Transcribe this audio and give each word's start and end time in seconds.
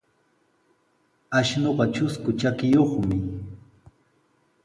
Ashnuqa 1.39 1.85
trusku 1.93 2.29
trakiyuqmi. 2.39 3.17